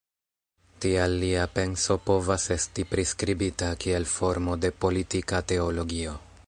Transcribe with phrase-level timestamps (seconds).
[0.85, 6.23] Tial lia penso povas esti priskribita kiel formo de politika teologio.